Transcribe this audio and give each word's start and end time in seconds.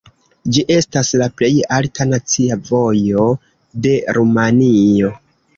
Ĝi 0.55 0.61
estas 0.75 1.11
la 1.21 1.27
plej 1.41 1.49
alta 1.77 2.09
nacia 2.13 2.59
vojo 2.71 3.29
de 3.85 3.95
Rumanio. 4.19 5.17